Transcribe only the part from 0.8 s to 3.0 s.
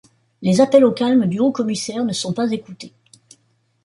au calme du Haut-Commissaire ne sont pas écoutés.